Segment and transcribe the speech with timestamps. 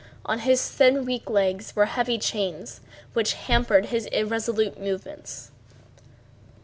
[0.25, 2.81] On his thin, weak legs were heavy chains
[3.13, 5.51] which hampered his irresolute movements.